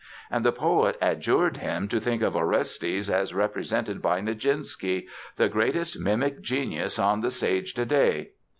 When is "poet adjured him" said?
0.51-1.87